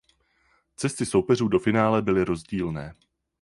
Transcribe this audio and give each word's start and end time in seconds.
Cesty 0.75 1.05
soupeřů 1.05 1.47
do 1.47 1.59
finále 1.59 2.01
byly 2.01 2.25
rozdílné. 2.25 2.93